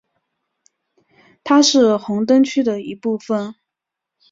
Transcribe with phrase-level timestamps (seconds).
[1.43, 3.53] 它是红灯区的一部分。